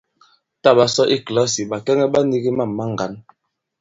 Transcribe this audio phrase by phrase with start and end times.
[0.61, 3.13] Tǎ ɓa sɔ i kìlasì, ɓàkɛŋɛ ɓa nīgī mâm ma ŋgǎn.